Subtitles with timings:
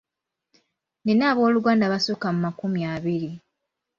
[0.99, 3.29] Nnina abooluganda abasukka mu makumi abiri.